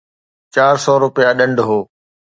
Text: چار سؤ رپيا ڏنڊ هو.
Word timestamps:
چار 0.55 0.75
سؤ 0.83 0.95
رپيا 1.03 1.29
ڏنڊ 1.39 1.57
هو. 1.67 1.79